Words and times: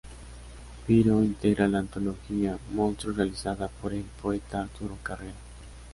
Piro 0.87 1.21
integra 1.23 1.67
la 1.67 1.77
antología 1.77 2.57
Monstruos 2.73 3.17
realizada 3.17 3.67
por 3.67 3.93
el 3.93 4.03
poeta 4.19 4.61
Arturo 4.63 4.97
Carrera. 5.03 5.35